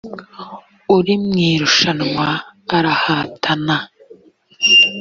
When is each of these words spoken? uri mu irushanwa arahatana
uri 0.95 1.13
mu 1.23 1.35
irushanwa 1.49 2.27
arahatana 2.75 3.77